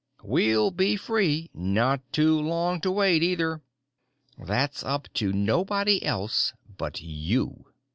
_"We'll 0.27 0.71
be 0.71 0.95
free. 0.95 1.51
Not 1.53 2.01
too 2.11 2.39
long 2.41 2.81
to 2.81 2.91
wait, 2.91 3.21
either" 3.21 3.61
_That's 4.39 4.83
up 4.83 5.07
to 5.13 5.31
nobody 5.31 6.03
else 6.03 6.53
but 6.75 7.01
you! 7.03 7.67